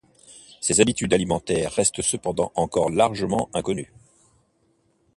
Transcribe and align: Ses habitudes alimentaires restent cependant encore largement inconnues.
Ses 0.61 0.81
habitudes 0.81 1.13
alimentaires 1.13 1.71
restent 1.73 2.01
cependant 2.01 2.51
encore 2.55 2.89
largement 2.89 3.49
inconnues. 3.53 3.93